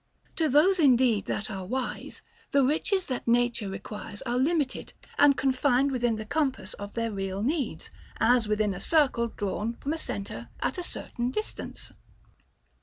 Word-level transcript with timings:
To 0.37 0.49
those 0.49 0.79
indeed 0.79 1.27
that 1.27 1.51
are 1.51 1.63
wise, 1.63 2.23
the 2.49 2.63
riches 2.65 3.05
that 3.05 3.27
Nature 3.27 3.69
requires 3.69 4.23
are 4.23 4.39
limited, 4.39 4.93
and 5.19 5.37
confined 5.37 5.91
within 5.91 6.15
the 6.15 6.25
compass 6.25 6.73
of 6.73 6.95
their 6.95 7.11
real 7.11 7.43
needs, 7.43 7.91
as 8.19 8.47
within 8.47 8.73
a 8.73 8.81
circle 8.81 9.27
drawn 9.27 9.73
from 9.75 9.93
a 9.93 9.99
centre 9.99 10.49
at 10.59 10.79
a 10.79 10.83
certain 10.83 11.29
distance. 11.29 11.91